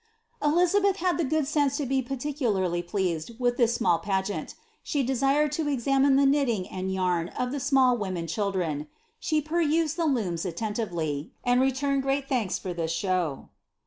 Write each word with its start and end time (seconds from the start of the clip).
Elizabeth 0.41 0.95
had 0.95 1.19
the 1.19 1.23
goot] 1.23 1.45
sense 1.45 1.77
to 1.77 1.85
be 1.85 2.01
particularly 2.01 2.81
pleased 2.81 3.39
with 3.39 3.59
ibi) 3.59 3.99
pageant; 4.01 4.55
she 4.81 5.03
desired 5.03 5.51
to 5.51 5.67
examine 5.67 6.15
the 6.15 6.25
knitting 6.25 6.67
and 6.69 6.91
yarn 6.91 7.29
of 7.37 7.51
the 7.51 7.59
'■small 7.59 7.95
women 7.95 8.25
children;" 8.25 8.87
"she 9.19 9.41
perused 9.41 9.99
ihe 9.99 10.07
looms 10.07 10.43
attentively," 10.43 11.33
and 11.43 11.61
reiunied 11.61 12.01
great 12.01 12.27
thanks 12.27 12.57
for 12.57 12.73
this 12.73 12.91
show. 12.91 13.49